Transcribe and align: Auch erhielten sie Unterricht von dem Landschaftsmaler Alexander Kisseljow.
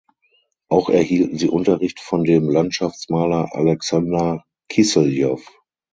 Auch 0.67 0.89
erhielten 0.89 1.37
sie 1.37 1.47
Unterricht 1.49 1.99
von 1.99 2.23
dem 2.23 2.49
Landschaftsmaler 2.49 3.49
Alexander 3.53 4.43
Kisseljow. 4.67 5.47